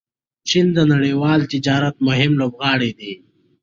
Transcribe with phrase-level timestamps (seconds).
[0.49, 3.13] چین د نړیوال تجارت مهم لوبغاړی دی.